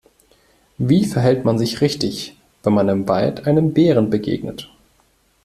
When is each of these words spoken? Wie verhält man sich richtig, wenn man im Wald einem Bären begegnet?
Wie 0.79 1.05
verhält 1.05 1.45
man 1.45 1.59
sich 1.59 1.79
richtig, 1.79 2.35
wenn 2.63 2.73
man 2.73 2.89
im 2.89 3.07
Wald 3.07 3.45
einem 3.45 3.71
Bären 3.71 4.09
begegnet? 4.09 4.67